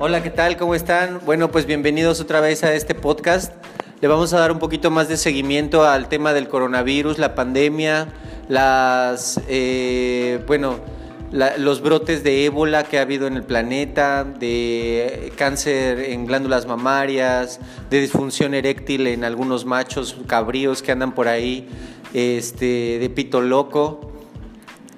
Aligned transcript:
Hola, 0.00 0.22
¿qué 0.22 0.30
tal? 0.30 0.56
¿Cómo 0.56 0.76
están? 0.76 1.20
Bueno, 1.26 1.50
pues 1.50 1.66
bienvenidos 1.66 2.20
otra 2.20 2.40
vez 2.40 2.62
a 2.62 2.72
este 2.72 2.94
podcast. 2.94 3.52
Le 4.00 4.06
vamos 4.06 4.32
a 4.32 4.38
dar 4.38 4.52
un 4.52 4.60
poquito 4.60 4.92
más 4.92 5.08
de 5.08 5.16
seguimiento 5.16 5.84
al 5.84 6.08
tema 6.08 6.32
del 6.32 6.46
coronavirus, 6.46 7.18
la 7.18 7.34
pandemia, 7.34 8.06
las, 8.46 9.40
eh, 9.48 10.40
bueno, 10.46 10.76
los 11.32 11.80
brotes 11.80 12.22
de 12.22 12.44
ébola 12.44 12.84
que 12.84 13.00
ha 13.00 13.02
habido 13.02 13.26
en 13.26 13.34
el 13.34 13.42
planeta, 13.42 14.22
de 14.22 15.32
cáncer 15.34 15.98
en 15.98 16.26
glándulas 16.26 16.64
mamarias, 16.64 17.58
de 17.90 18.00
disfunción 18.00 18.54
eréctil 18.54 19.08
en 19.08 19.24
algunos 19.24 19.64
machos 19.64 20.16
cabríos 20.28 20.80
que 20.80 20.92
andan 20.92 21.12
por 21.12 21.26
ahí, 21.26 21.68
este, 22.14 23.00
de 23.00 23.10
pito 23.10 23.40
loco. 23.40 24.12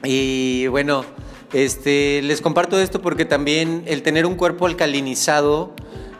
Y 0.05 0.67
bueno, 0.67 1.07
este, 1.53 2.23
les 2.23 2.41
comparto 2.41 2.79
esto 2.79 3.03
porque 3.03 3.25
también 3.25 3.83
el 3.87 4.03
tener 4.03 4.27
un 4.27 4.37
cuerpo 4.37 4.67
alcalinizado 4.67 5.75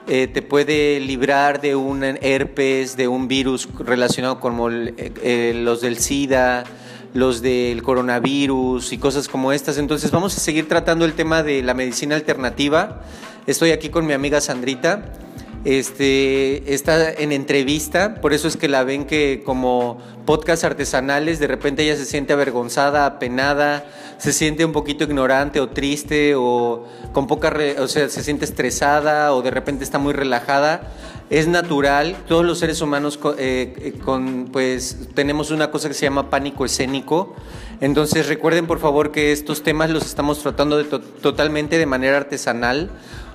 eh, 0.09 0.27
te 0.27 0.43
puede 0.43 0.99
librar 0.99 1.61
de 1.61 1.77
un 1.77 2.03
herpes, 2.03 2.97
de 2.97 3.07
un 3.07 3.29
virus 3.29 3.69
relacionado 3.79 4.41
con 4.41 4.57
eh, 4.97 5.53
los 5.55 5.81
del 5.83 5.99
SIDA, 5.99 6.65
los 7.15 7.43
del 7.43 7.83
coronavirus 7.83 8.93
y 8.93 8.99
cosas 8.99 9.29
como 9.29 9.53
estas. 9.53 9.79
Entonces 9.79 10.11
vamos 10.11 10.37
a 10.37 10.41
seguir 10.41 10.67
tratando 10.69 11.05
el 11.05 11.13
tema 11.13 11.45
de 11.45 11.63
la 11.63 11.75
medicina 11.75 12.17
alternativa. 12.17 13.03
Estoy 13.47 13.71
aquí 13.71 13.89
con 13.89 14.05
mi 14.05 14.13
amiga 14.13 14.41
Sandrita. 14.41 15.13
Este, 15.65 16.73
está 16.73 17.13
en 17.13 17.33
entrevista, 17.33 18.21
por 18.23 18.33
eso 18.33 18.49
es 18.49 18.57
que 18.57 18.67
la 18.67 18.83
ven 18.83 19.05
que 19.05 19.43
como 19.45 19.99
podcast 20.25 20.65
artesanales, 20.65 21.39
de 21.39 21.47
repente 21.47 21.83
ella 21.83 21.97
se 21.97 22.07
siente 22.07 22.33
avergonzada, 22.33 23.05
apenada, 23.05 23.85
se 24.19 24.33
siente 24.33 24.65
un 24.65 24.73
poquito 24.73 25.05
ignorante 25.05 25.61
o 25.61 25.69
triste 25.69 26.35
o 26.35 26.87
con 27.13 27.27
poca, 27.27 27.55
o 27.79 27.89
sea, 27.89 28.09
se 28.09 28.23
siente 28.23 28.47
estresada 28.47 29.35
o 29.35 29.43
de 29.43 29.51
repente 29.51 29.85
está 29.85 29.99
muy 29.99 30.15
relajada 30.15 30.93
es 31.31 31.47
natural, 31.47 32.17
todos 32.27 32.45
los 32.45 32.59
seres 32.59 32.81
humanos 32.83 33.19
eh, 33.39 33.73
eh, 33.79 33.93
con, 34.05 34.49
pues, 34.51 35.11
tenemos 35.15 35.53
una 35.53 35.71
cosa 35.71 35.87
que 35.87 35.95
se 35.95 36.03
llama 36.03 36.29
pánico 36.29 36.65
escénico. 36.65 37.37
Entonces 37.81 38.27
recuerden 38.27 38.67
por 38.67 38.81
favor 38.81 39.13
que 39.13 39.31
estos 39.31 39.63
temas 39.63 39.91
los 39.91 40.05
estamos 40.05 40.41
tratando 40.41 40.77
de 40.77 40.85
totalmente 40.85 41.79
de 41.79 41.87
manera 41.87 42.17
artesanal. 42.17 42.91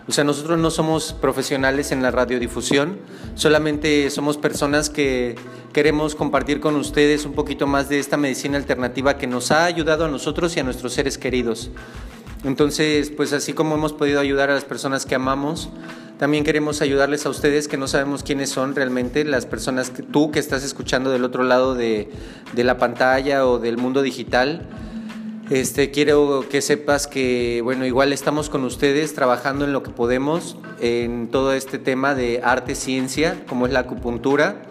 O 0.08 0.11
sea, 0.11 0.23
nosotros 0.23 0.59
no 0.59 0.70
somos 0.70 1.14
profesionales 1.14 1.92
en 1.92 2.03
la 2.03 2.11
radiodifusión, 2.11 3.00
solamente 3.34 4.09
somos 4.11 4.38
personas 4.38 4.89
que 4.89 5.36
queremos 5.73 6.14
compartir 6.16 6.59
con 6.59 6.75
ustedes 6.75 7.25
un 7.25 7.34
poquito 7.34 7.66
más 7.66 7.89
de 7.89 8.00
esta 8.00 8.16
medicina 8.16 8.58
alternativa 8.58 9.17
que 9.17 9.28
nos 9.28 9.52
ha 9.52 9.66
ayudado 9.66 10.06
a 10.06 10.08
nosotros 10.08 10.56
y 10.56 10.59
a 10.59 10.64
nuestros 10.64 10.94
seres 10.94 11.17
queridos. 11.17 11.72
Entonces, 12.44 13.09
pues 13.09 13.33
así 13.33 13.53
como 13.53 13.73
hemos 13.73 13.94
podido 13.94 14.20
ayudar 14.20 14.52
a 14.52 14.53
las 14.53 14.64
personas 14.64 15.08
que 15.08 15.16
amamos, 15.16 15.70
también 16.20 16.45
queremos 16.45 16.81
ayudarles 16.81 17.26
a 17.26 17.30
ustedes 17.30 17.67
que 17.67 17.76
no 17.76 17.88
sabemos 17.88 18.23
quiénes 18.23 18.50
son 18.50 18.73
realmente, 18.73 19.26
las 19.26 19.45
personas 19.45 19.89
que 19.89 20.02
tú 20.02 20.31
que 20.31 20.39
estás 20.39 20.64
escuchando 20.64 21.09
del 21.09 21.26
otro 21.26 21.44
lado 21.44 21.76
de, 21.76 22.08
la 22.56 22.78
pantalla 22.78 23.45
o 23.45 23.59
del 23.59 23.78
mundo 23.78 24.02
digital. 24.02 24.61
Este, 25.52 25.92
quiero 25.92 26.46
que 26.50 26.60
sepas 26.60 27.06
que, 27.06 27.62
bueno, 27.64 27.86
igual 27.86 28.14
estamos 28.14 28.50
con 28.50 28.64
ustedes 28.64 29.14
trabajando 29.14 29.66
en 29.66 29.74
lo 29.74 29.84
que 29.84 29.92
podemos 29.92 30.58
en 30.82 31.30
todo 31.30 31.54
este 31.54 31.78
tema 31.78 32.16
de 32.16 32.42
arte, 32.44 32.74
ciencia, 32.74 33.44
como 33.48 33.68
es 33.68 33.72
la 33.72 33.82
acupuntura, 33.82 34.64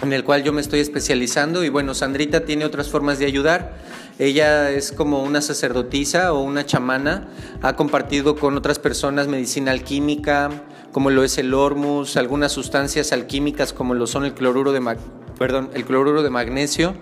en 0.00 0.12
el 0.12 0.22
cual 0.22 0.44
yo 0.44 0.52
me 0.52 0.60
estoy 0.60 0.78
especializando 0.78 1.64
y 1.64 1.68
bueno, 1.68 1.94
Sandrita 1.94 2.44
tiene 2.44 2.64
otras 2.64 2.90
formas 2.90 3.18
de 3.18 3.26
ayudar. 3.26 3.76
Ella 4.20 4.70
es 4.70 4.92
como 4.92 5.24
una 5.24 5.40
sacerdotisa 5.40 6.32
o 6.32 6.42
una 6.42 6.64
chamana, 6.64 7.28
ha 7.60 7.74
compartido 7.74 8.36
con 8.36 8.56
otras 8.56 8.78
personas 8.78 9.26
medicina 9.26 9.72
alquímica, 9.72 10.48
como 10.92 11.10
lo 11.10 11.24
es 11.24 11.38
el 11.38 11.52
hormus, 11.54 12.16
algunas 12.16 12.52
sustancias 12.52 13.12
alquímicas 13.12 13.72
como 13.72 13.94
lo 13.94 14.06
son 14.06 14.26
el 14.26 14.34
cloruro 14.34 14.70
de, 14.70 14.96
perdón, 15.38 15.70
el 15.74 15.84
cloruro 15.84 16.22
de 16.22 16.30
magnesio. 16.30 16.94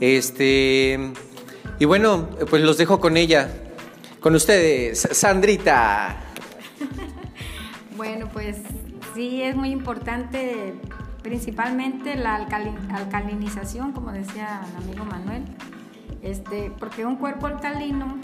Este, 0.00 1.12
y 1.78 1.84
bueno, 1.84 2.28
pues 2.50 2.62
los 2.62 2.78
dejo 2.78 3.00
con 3.00 3.16
ella. 3.16 3.50
Con 4.20 4.34
ustedes, 4.34 5.08
Sandrita. 5.12 6.16
bueno, 7.96 8.28
pues 8.32 8.58
sí, 9.14 9.42
es 9.42 9.54
muy 9.54 9.70
importante 9.70 10.74
principalmente 11.22 12.14
la 12.14 12.36
alcalinización, 12.36 13.92
como 13.92 14.12
decía 14.12 14.62
el 14.70 14.84
amigo 14.84 15.04
Manuel, 15.04 15.42
este, 16.22 16.72
porque 16.78 17.04
un 17.04 17.16
cuerpo 17.16 17.46
alcalino 17.46 18.18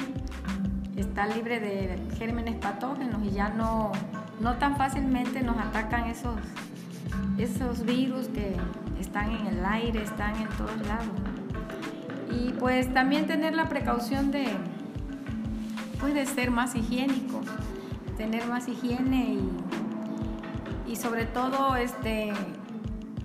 está 0.96 1.26
libre 1.26 1.58
de 1.58 1.98
gérmenes 2.16 2.56
patógenos 2.56 3.20
y 3.24 3.30
ya 3.30 3.48
no, 3.48 3.90
no 4.40 4.56
tan 4.56 4.76
fácilmente 4.76 5.42
nos 5.42 5.56
atacan 5.56 6.10
esos, 6.10 6.36
esos 7.38 7.84
virus 7.84 8.28
que 8.28 8.54
están 9.00 9.32
en 9.32 9.46
el 9.48 9.64
aire, 9.64 10.02
están 10.02 10.36
en 10.36 10.48
todos 10.50 10.76
lados. 10.86 11.31
Y 12.32 12.52
pues 12.52 12.92
también 12.92 13.26
tener 13.26 13.54
la 13.54 13.68
precaución 13.68 14.30
de, 14.30 14.46
pues 16.00 16.14
de 16.14 16.26
ser 16.26 16.50
más 16.50 16.74
higiénico, 16.74 17.40
tener 18.16 18.46
más 18.46 18.68
higiene 18.68 19.38
y, 20.86 20.92
y 20.92 20.96
sobre 20.96 21.26
todo 21.26 21.76
este, 21.76 22.32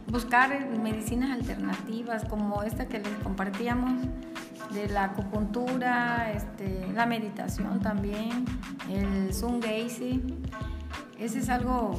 buscar 0.07 0.67
medicinas 0.81 1.31
alternativas 1.31 2.25
como 2.25 2.63
esta 2.63 2.87
que 2.87 2.99
les 2.99 3.13
compartíamos 3.23 3.93
de 4.73 4.89
la 4.89 5.05
acupuntura, 5.05 6.31
este, 6.31 6.87
la 6.93 7.05
meditación 7.05 7.79
también, 7.79 8.45
el 8.89 9.33
Sun 9.33 9.61
Ese 9.63 10.19
es 11.17 11.49
algo 11.49 11.97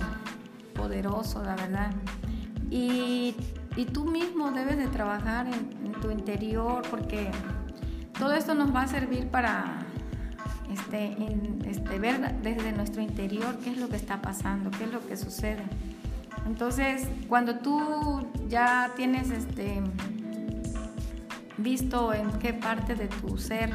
poderoso, 0.74 1.42
la 1.42 1.56
verdad. 1.56 1.90
Y, 2.70 3.34
tú 3.84 4.04
mismo 4.04 4.50
debes 4.50 4.76
de 4.76 4.88
trabajar 4.88 5.46
en, 5.46 5.92
tu 6.00 6.10
interior 6.12 6.82
porque 6.90 7.28
todo 8.18 8.32
esto 8.32 8.54
nos 8.54 8.72
va 8.72 8.82
a 8.82 8.86
servir 8.86 9.26
para 9.26 9.80
este, 10.70 11.16
este, 11.66 11.98
ver 11.98 12.40
desde 12.40 12.70
nuestro 12.70 13.02
interior 13.02 13.58
qué 13.58 13.70
es 13.70 13.78
lo 13.78 13.88
que 13.88 13.96
está 13.96 14.22
pasando, 14.22 14.70
qué 14.70 14.84
es 14.84 14.92
lo 14.92 15.04
que 15.04 15.16
sucede. 15.16 15.64
Entonces, 16.46 17.08
cuando 17.28 17.56
tú 17.56 18.26
ya 18.48 18.92
tienes 18.94 19.30
este 19.30 19.82
visto 21.56 22.14
en 22.14 22.30
qué 22.38 22.54
parte 22.54 22.94
de 22.94 23.08
tu 23.08 23.36
ser, 23.36 23.70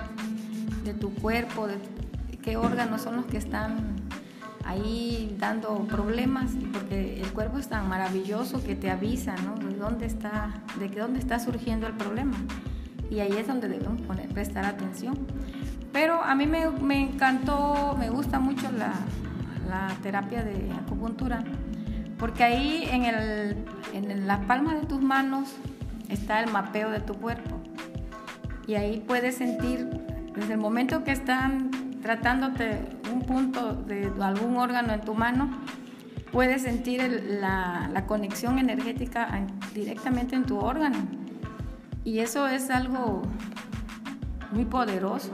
de 0.84 0.94
tu 0.94 1.14
cuerpo, 1.14 1.68
de 1.68 1.78
qué 2.42 2.58
órganos 2.58 3.02
son 3.02 3.18
los 3.18 3.26
que 3.26 3.38
están 3.38 3.96
ahí 4.66 5.36
dando 5.40 5.86
problemas, 5.88 6.52
porque 6.72 7.22
el 7.22 7.32
cuerpo 7.34 7.60
es 7.60 7.68
tan 7.68 7.88
maravilloso 7.90 8.64
que 8.64 8.76
te 8.76 8.90
avisa, 8.90 9.36
¿no? 9.38 9.56
De 9.56 9.76
dónde 9.76 10.06
está, 10.06 10.54
de 10.80 10.88
dónde 10.90 11.20
está 11.20 11.40
surgiendo 11.40 11.88
el 11.88 11.94
problema. 11.94 12.38
Y 13.10 13.20
ahí 13.20 13.34
es 13.34 13.48
donde 13.48 13.68
debemos 13.68 14.02
poner, 14.02 14.30
prestar 14.30 14.66
atención. 14.66 15.18
Pero 15.92 16.24
a 16.24 16.34
mí 16.34 16.48
me, 16.48 17.02
encantó, 17.02 17.96
me 18.00 18.10
gusta 18.10 18.40
mucho 18.40 18.72
la, 18.72 18.94
la 19.70 19.94
terapia 20.02 20.44
de 20.44 20.72
acupuntura 20.72 21.44
porque 22.24 22.46
ahí 22.46 22.88
en, 22.90 23.04
el, 23.04 23.66
en 23.92 24.28
la 24.28 24.40
palma 24.42 24.76
de 24.76 24.86
tus 24.86 25.02
manos 25.02 25.56
está 26.08 26.40
el 26.40 26.50
mapeo 26.50 26.90
de 26.90 27.02
tu 27.02 27.16
cuerpo. 27.16 27.60
Y 28.66 28.76
ahí 28.76 29.04
puedes 29.06 29.36
sentir, 29.36 29.90
desde 30.34 30.54
el 30.54 30.60
momento 30.60 31.04
que 31.04 31.12
están 31.12 31.70
tratándote 32.02 32.80
un 33.14 33.22
punto 33.22 33.74
de 33.74 34.12
algún 34.22 34.58
órgano 34.58 34.94
en 34.94 35.02
tu 35.02 35.14
mano, 35.14 35.50
puedes 36.32 36.64
sentir 36.64 37.24
la, 37.40 37.90
la, 37.94 38.06
conexión 38.08 38.60
energética 38.60 39.46
directamente 39.74 40.36
en 40.36 40.46
tu 40.46 40.58
órgano. 40.58 40.98
Y 42.04 42.20
eso 42.20 42.48
es 42.48 42.70
algo 42.70 43.22
muy 44.52 44.66
poderoso. 44.66 45.32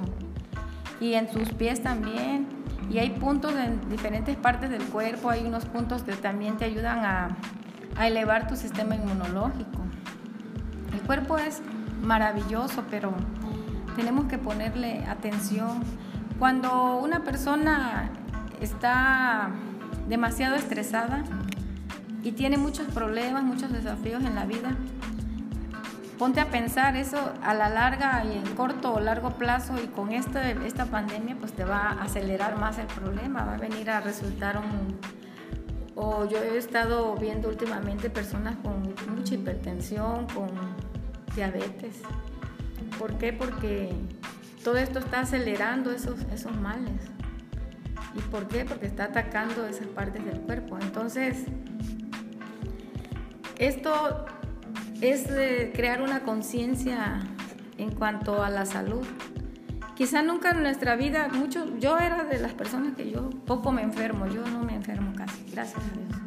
Y 0.99 1.13
en 1.13 1.27
tus 1.29 1.49
pies 1.53 1.81
también. 1.81 2.47
Y 2.89 2.97
hay 2.97 3.11
puntos 3.11 3.53
en 3.55 3.87
diferentes 3.89 4.35
partes 4.35 4.69
del 4.69 4.83
cuerpo, 4.83 5.29
hay 5.29 5.45
unos 5.45 5.65
puntos 5.65 6.01
que 6.01 6.13
también 6.13 6.57
te 6.57 6.65
ayudan 6.65 7.05
a, 7.05 7.37
elevar 8.03 8.47
tu 8.47 8.55
sistema 8.55 8.95
inmunológico. 8.95 9.81
El 10.93 11.01
cuerpo 11.01 11.37
es 11.37 11.61
maravilloso, 12.01 12.85
pero 12.89 13.13
tenemos 13.97 14.25
que 14.25 14.37
ponerle 14.37 15.03
atención. 15.05 15.81
Cuando 16.39 16.95
una 16.99 17.25
persona 17.25 18.09
está 18.61 19.49
demasiado 20.07 20.55
estresada 20.55 21.25
y 22.23 22.31
tiene 22.31 22.57
muchos 22.57 22.87
problemas, 22.87 23.43
muchos 23.43 23.73
desafíos 23.73 24.23
en 24.23 24.35
la 24.35 24.45
vida, 24.45 24.73
ponte 26.17 26.39
a 26.39 26.49
pensar 26.49 26.95
eso 26.95 27.33
a 27.43 27.53
la 27.53 27.67
larga 27.67 28.23
y 28.23 28.37
en 28.37 28.55
corto 28.55 28.93
o 28.93 29.01
largo 29.01 29.31
plazo 29.31 29.75
y 29.83 29.87
con 29.87 30.13
esta, 30.13 30.49
esta 30.49 30.85
pandemia 30.85 31.35
pues 31.37 31.51
te 31.51 31.65
va 31.65 31.89
a 31.89 32.03
acelerar 32.03 32.57
más 32.57 32.77
el 32.77 32.87
problema, 32.87 33.43
va 33.43 33.55
a 33.55 33.57
venir 33.57 33.89
a 33.89 33.99
resultar 33.99 34.57
un... 34.57 34.97
O 35.95 36.25
yo 36.25 36.37
he 36.41 36.57
estado 36.57 37.15
viendo 37.15 37.49
últimamente 37.49 38.09
personas 38.09 38.55
con 38.63 38.95
mucha 39.13 39.35
hipertensión, 39.35 40.25
con 40.27 40.47
diabetes. 41.35 42.01
¿Por 42.97 43.17
qué? 43.17 43.33
Porque 43.33 43.91
todo 44.63 44.77
esto 44.77 44.99
está 44.99 45.21
acelerando 45.21 45.91
esos, 45.91 46.19
esos 46.33 46.55
males. 46.55 47.01
¿Y 48.15 48.21
por 48.21 48.47
qué? 48.47 48.65
Porque 48.65 48.85
está 48.85 49.05
atacando 49.05 49.67
esas 49.67 49.87
partes 49.87 50.25
del 50.25 50.41
cuerpo. 50.41 50.77
Entonces, 50.79 51.45
esto 53.57 54.25
es 55.01 55.27
crear 55.73 56.01
una 56.01 56.21
conciencia 56.21 57.21
en 57.77 57.91
cuanto 57.91 58.43
a 58.43 58.49
la 58.49 58.65
salud. 58.65 59.05
Quizá 59.95 60.21
nunca 60.21 60.51
en 60.51 60.63
nuestra 60.63 60.95
vida, 60.95 61.27
mucho, 61.27 61.77
yo 61.77 61.97
era 61.97 62.23
de 62.23 62.39
las 62.39 62.53
personas 62.53 62.95
que 62.95 63.11
yo 63.11 63.29
poco 63.45 63.71
me 63.71 63.81
enfermo, 63.81 64.27
yo 64.27 64.45
no 64.45 64.63
me 64.63 64.75
enfermo 64.75 65.13
casi, 65.15 65.43
gracias 65.51 65.81
a 65.83 65.97
Dios. 65.97 66.21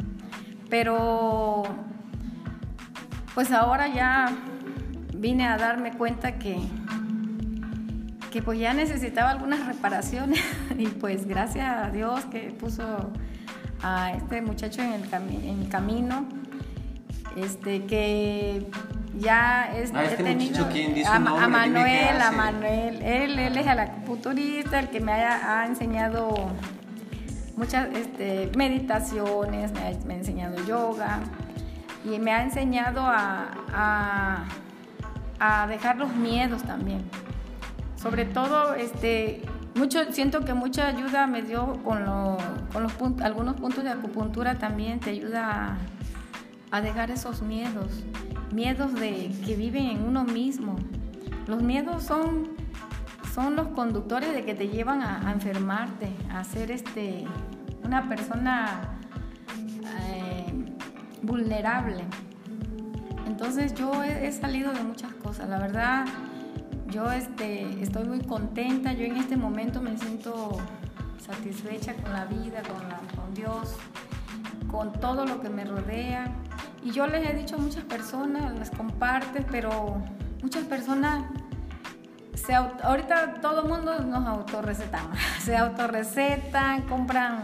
Pero 0.68 1.62
pues 3.34 3.50
ahora 3.50 3.88
ya 3.88 4.30
vine 5.14 5.46
a 5.46 5.56
darme 5.56 5.92
cuenta 5.96 6.38
que, 6.38 6.58
que 8.32 8.42
pues 8.42 8.58
ya 8.58 8.74
necesitaba 8.74 9.30
algunas 9.30 9.66
reparaciones. 9.66 10.40
Y 10.78 10.86
pues 10.88 11.26
gracias 11.26 11.68
a 11.68 11.90
Dios 11.90 12.24
que 12.26 12.50
puso 12.58 13.12
a 13.82 14.12
este 14.12 14.40
muchacho 14.40 14.80
en 14.82 14.94
el, 14.94 15.04
en 15.44 15.62
el 15.62 15.68
camino, 15.68 16.26
este 17.36 17.84
que 17.84 18.66
ya 19.18 19.70
es, 19.74 19.92
ah, 19.94 20.04
este 20.04 20.22
he 20.22 20.24
tenido 20.24 20.66
a, 21.06 21.18
Manuel, 21.18 22.20
a 22.20 22.30
Manuel, 22.32 23.02
él, 23.02 23.38
él 23.38 23.56
es 23.56 23.66
el 23.66 23.78
acupunturista, 23.78 24.80
el 24.80 24.88
que 24.88 25.00
me 25.00 25.12
ha, 25.12 25.66
enseñado 25.66 26.34
muchas 27.56 27.88
este, 27.94 28.50
meditaciones, 28.56 29.72
me 29.72 30.14
ha, 30.14 30.16
enseñado 30.16 30.64
yoga 30.64 31.20
y 32.04 32.18
me 32.18 32.32
ha 32.32 32.42
enseñado 32.42 33.02
a, 33.04 34.46
a, 35.38 35.66
dejar 35.66 35.96
los 35.96 36.14
miedos 36.14 36.62
también. 36.62 37.02
Sobre 38.02 38.24
todo, 38.24 38.74
este, 38.74 39.42
mucho, 39.76 40.00
siento 40.12 40.40
que 40.40 40.54
mucha 40.54 40.88
ayuda 40.88 41.26
me 41.26 41.42
dio 41.42 41.80
con, 41.84 42.04
con 42.72 42.82
los 42.82 42.92
algunos 43.22 43.56
puntos 43.56 43.84
de 43.84 43.90
acupuntura 43.90 44.58
también, 44.58 44.98
te 44.98 45.10
ayuda 45.10 45.78
a 46.70 46.80
dejar 46.80 47.10
esos 47.10 47.42
miedos 47.42 48.04
miedos 48.52 48.94
de 48.94 49.32
que 49.44 49.56
viven 49.56 49.86
en 49.86 50.04
uno 50.04 50.24
mismo. 50.24 50.76
Los 51.46 51.62
miedos 51.62 52.04
son, 52.04 52.50
son 53.34 53.56
los 53.56 53.68
conductores 53.68 54.32
de 54.32 54.44
que 54.44 54.54
te 54.54 54.68
llevan 54.68 55.02
a, 55.02 55.32
enfermarte, 55.32 56.12
a 56.30 56.44
ser 56.44 56.70
este, 56.70 57.24
una 57.84 58.08
persona 58.08 58.98
eh, 60.00 60.74
vulnerable. 61.22 62.04
Entonces 63.26 63.74
yo 63.74 64.04
he, 64.04 64.30
salido 64.30 64.72
de 64.72 64.82
muchas 64.82 65.12
cosas, 65.14 65.48
la 65.48 65.58
verdad 65.58 66.04
yo 66.92 67.10
este, 67.10 67.82
estoy 67.82 68.04
muy 68.04 68.20
contenta, 68.20 68.92
yo 68.92 69.06
en 69.06 69.16
este 69.16 69.36
momento 69.36 69.80
me 69.80 69.96
siento 69.96 70.58
satisfecha 71.18 71.94
con 71.94 72.12
la 72.12 72.26
vida, 72.26 72.62
con, 72.62 73.18
con 73.18 73.34
Dios, 73.34 73.74
con 74.70 74.92
todo 74.92 75.24
lo 75.24 75.40
que 75.40 75.48
me 75.48 75.64
rodea. 75.64 76.26
Y 76.84 76.90
yo 76.90 77.06
les 77.06 77.28
he 77.28 77.32
dicho 77.34 77.56
a 77.56 77.58
muchas 77.58 77.84
personas, 77.84 78.58
las 78.58 78.70
compartes, 78.70 79.46
pero 79.50 80.02
muchas 80.42 80.64
personas, 80.64 81.24
se 82.34 82.54
ahorita 82.54 83.34
todo 83.40 83.62
el 83.62 83.68
mundo 83.68 83.98
nos 84.00 84.26
autorrecetamos, 84.26 85.16
se 85.40 85.56
autorrecetan, 85.56 86.82
compran, 86.82 87.42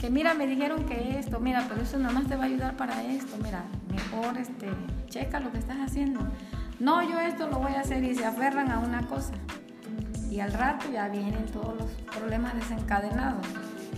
que 0.00 0.08
mira, 0.08 0.34
me 0.34 0.46
dijeron 0.46 0.84
que 0.84 1.18
esto, 1.18 1.40
mira, 1.40 1.66
pero 1.68 1.82
eso 1.82 1.98
nada 1.98 2.14
más 2.14 2.28
te 2.28 2.36
va 2.36 2.44
a 2.44 2.46
ayudar 2.46 2.76
para 2.76 3.02
esto, 3.02 3.36
mira, 3.42 3.64
mejor 3.90 4.38
este, 4.38 4.68
checa 5.08 5.40
lo 5.40 5.50
que 5.50 5.58
estás 5.58 5.78
haciendo. 5.78 6.20
No, 6.80 7.02
yo 7.02 7.18
esto 7.18 7.48
lo 7.48 7.58
voy 7.58 7.72
a 7.72 7.80
hacer 7.80 8.04
y 8.04 8.14
se 8.14 8.24
aferran 8.24 8.70
a 8.70 8.78
una 8.78 9.06
cosa. 9.06 9.32
Y 10.30 10.40
al 10.40 10.52
rato 10.52 10.86
ya 10.92 11.08
vienen 11.08 11.46
todos 11.46 11.76
los 11.76 11.90
problemas 12.14 12.54
desencadenados. 12.54 13.44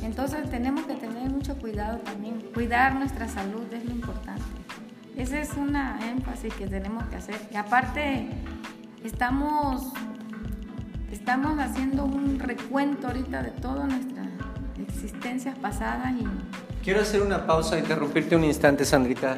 Entonces 0.03 0.49
tenemos 0.49 0.87
que 0.87 0.95
tener 0.95 1.29
mucho 1.31 1.59
cuidado 1.59 1.99
también. 1.99 2.41
Cuidar 2.55 2.95
nuestra 2.95 3.29
salud 3.29 3.65
es 3.73 3.85
lo 3.85 3.91
importante. 3.91 4.43
Esa 5.17 5.41
es 5.41 5.53
una 5.55 5.99
énfasis 6.11 6.55
que 6.55 6.67
tenemos 6.67 7.05
que 7.05 7.17
hacer. 7.17 7.37
Y 7.53 7.57
aparte, 7.57 8.31
estamos, 9.05 9.93
estamos 11.13 11.59
haciendo 11.59 12.07
un 12.07 12.39
recuento 12.39 13.09
ahorita 13.09 13.43
de 13.43 13.51
todas 13.51 13.89
nuestras 13.89 14.29
existencias 14.79 15.59
pasadas 15.59 16.13
y... 16.19 16.27
Quiero 16.83 17.03
hacer 17.03 17.21
una 17.21 17.47
pausa, 17.47 17.79
interrumpirte 17.79 18.35
un 18.37 18.45
instante, 18.45 18.87
Sandrita. 18.87 19.37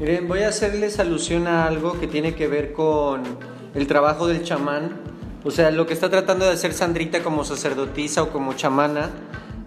Miren, 0.00 0.26
voy 0.26 0.40
a 0.40 0.48
hacerles 0.48 0.98
alusión 0.98 1.46
a 1.46 1.68
algo 1.68 2.00
que 2.00 2.08
tiene 2.08 2.34
que 2.34 2.48
ver 2.48 2.72
con 2.72 3.22
el 3.76 3.86
trabajo 3.86 4.26
del 4.26 4.42
chamán. 4.42 4.90
O 5.44 5.52
sea, 5.52 5.70
lo 5.70 5.86
que 5.86 5.94
está 5.94 6.10
tratando 6.10 6.44
de 6.44 6.50
hacer 6.50 6.74
Sandrita 6.74 7.22
como 7.22 7.44
sacerdotisa 7.44 8.24
o 8.24 8.30
como 8.30 8.54
chamana 8.54 9.10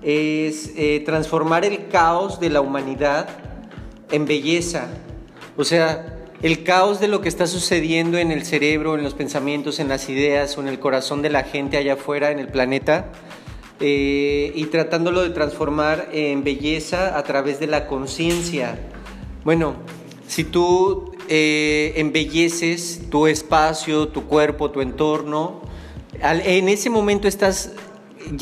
es 0.01 0.73
eh, 0.75 1.01
transformar 1.05 1.63
el 1.63 1.87
caos 1.87 2.41
de 2.41 2.49
la 2.49 2.59
humanidad 2.59 3.29
en 4.11 4.25
belleza. 4.25 4.87
O 5.55 5.63
sea, 5.63 6.17
el 6.41 6.65
caos 6.65 6.99
de 6.99 7.07
lo 7.07 7.21
que 7.21 7.29
está 7.29 7.47
sucediendo 7.47 8.17
en 8.17 8.31
el 8.31 8.43
cerebro, 8.43 8.95
en 8.95 9.03
los 9.03 9.13
pensamientos, 9.13 9.79
en 9.79 9.87
las 9.87 10.09
ideas 10.09 10.57
o 10.57 10.61
en 10.61 10.67
el 10.67 10.77
corazón 10.77 11.21
de 11.21 11.29
la 11.29 11.43
gente 11.43 11.77
allá 11.77 11.93
afuera 11.93 12.31
en 12.31 12.39
el 12.39 12.49
planeta 12.49 13.13
eh, 13.79 14.51
y 14.53 14.65
tratándolo 14.65 15.21
de 15.21 15.29
transformar 15.29 16.09
en 16.11 16.43
belleza 16.43 17.17
a 17.17 17.23
través 17.23 17.61
de 17.61 17.67
la 17.67 17.87
conciencia. 17.87 18.77
Bueno, 19.45 19.77
si 20.27 20.43
tú 20.43 21.11
eh, 21.29 21.93
embelleces 21.95 23.09
tu 23.09 23.27
espacio, 23.27 24.09
tu 24.09 24.25
cuerpo, 24.25 24.71
tu 24.71 24.81
entorno, 24.81 25.61
en 26.21 26.69
ese 26.69 26.89
momento 26.89 27.27
estás 27.27 27.73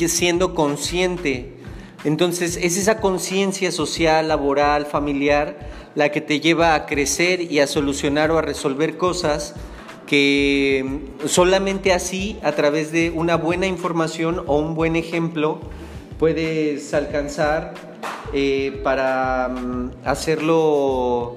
siendo 0.08 0.54
consciente. 0.54 1.54
Entonces 2.04 2.58
es 2.60 2.76
esa 2.76 3.00
conciencia 3.00 3.72
social, 3.72 4.28
laboral, 4.28 4.86
familiar 4.86 5.70
la 5.94 6.10
que 6.10 6.20
te 6.20 6.40
lleva 6.40 6.74
a 6.74 6.86
crecer 6.86 7.40
y 7.40 7.58
a 7.60 7.66
solucionar 7.66 8.30
o 8.30 8.38
a 8.38 8.42
resolver 8.42 8.96
cosas 8.96 9.54
que 10.06 11.00
solamente 11.24 11.92
así, 11.92 12.38
a 12.42 12.52
través 12.52 12.92
de 12.92 13.10
una 13.10 13.36
buena 13.36 13.66
información 13.66 14.44
o 14.46 14.58
un 14.58 14.74
buen 14.74 14.94
ejemplo, 14.94 15.58
puedes 16.18 16.94
alcanzar 16.94 17.74
eh, 18.32 18.80
para 18.84 19.48
mm, 19.48 19.90
hacerlo 20.04 21.36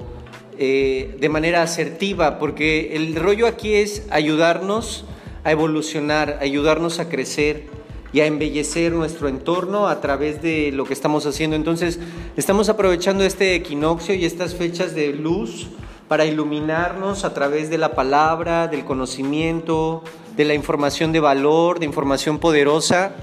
eh, 0.62 1.16
de 1.20 1.30
manera 1.30 1.62
asertiva, 1.64 2.38
porque 2.38 2.96
el 2.98 3.16
rollo 3.16 3.48
aquí 3.48 3.76
es 3.76 4.06
ayudarnos 4.10 5.06
a 5.46 5.52
evolucionar, 5.52 6.38
ayudarnos 6.42 7.00
a 7.00 7.08
crecer 7.08 7.64
y 8.12 8.20
a 8.20 8.26
embellecer 8.26 8.92
nuestro 8.92 9.30
entorno 9.30 9.88
a 9.88 10.02
través 10.02 10.42
de 10.42 10.74
lo 10.74 10.84
que 10.84 10.94
estamos 10.94 11.26
haciendo. 11.26 11.56
Entonces, 11.56 12.00
estamos 12.36 12.68
aprovechando 12.68 13.24
este 13.24 13.56
equinoccio 13.56 14.16
y 14.16 14.26
estas 14.26 14.54
fechas 14.54 14.96
de 14.96 15.14
luz 15.14 15.68
para 16.10 16.26
iluminarnos 16.26 17.24
a 17.24 17.34
través 17.34 17.70
de 17.70 17.78
la 17.78 17.94
palabra, 17.94 18.68
del 18.68 18.84
conocimiento, 18.84 20.04
de 20.36 20.44
la 20.44 20.56
información 20.56 21.12
de 21.12 21.20
valor, 21.20 21.80
de 21.80 21.86
información 21.86 22.40
poderosa. 22.40 23.14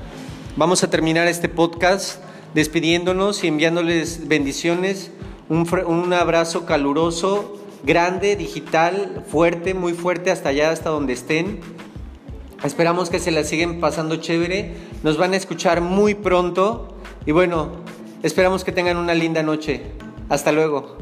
Vamos 0.56 0.84
a 0.84 0.88
terminar 0.88 1.26
este 1.26 1.48
podcast 1.50 2.22
despidiéndonos 2.54 3.44
y 3.44 3.48
enviándoles 3.48 4.28
bendiciones, 4.28 5.10
un, 5.48 5.68
un 5.86 6.12
abrazo 6.12 6.66
caluroso, 6.66 7.56
grande, 7.82 8.36
digital, 8.36 9.24
fuerte, 9.28 9.74
muy 9.74 9.92
fuerte 9.92 10.30
hasta 10.30 10.50
allá, 10.50 10.70
hasta 10.70 10.90
donde 10.90 11.12
estén. 11.12 11.60
Esperamos 12.64 13.10
que 13.10 13.18
se 13.18 13.30
la 13.30 13.44
siguen 13.44 13.80
pasando 13.80 14.16
chévere. 14.16 14.74
Nos 15.02 15.18
van 15.18 15.32
a 15.34 15.36
escuchar 15.36 15.80
muy 15.80 16.14
pronto. 16.14 16.96
Y 17.26 17.32
bueno, 17.32 17.72
esperamos 18.22 18.64
que 18.64 18.72
tengan 18.72 18.96
una 18.96 19.14
linda 19.14 19.42
noche. 19.42 19.92
Hasta 20.28 20.52
luego. 20.52 20.96